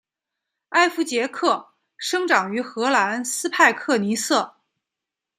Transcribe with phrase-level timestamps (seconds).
[0.69, 4.55] 艾佛杰克生长于荷兰斯派克尼瑟。